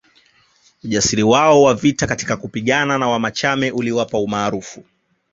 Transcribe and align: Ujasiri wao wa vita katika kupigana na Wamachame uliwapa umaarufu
Ujasiri 0.83 1.23
wao 1.23 1.61
wa 1.63 1.73
vita 1.73 2.07
katika 2.07 2.37
kupigana 2.37 2.97
na 2.97 3.09
Wamachame 3.09 3.71
uliwapa 3.71 4.19
umaarufu 4.19 4.83